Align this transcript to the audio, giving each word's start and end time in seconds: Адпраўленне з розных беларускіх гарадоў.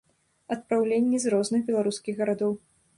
Адпраўленне 0.55 1.21
з 1.27 1.37
розных 1.37 1.61
беларускіх 1.71 2.13
гарадоў. 2.25 2.53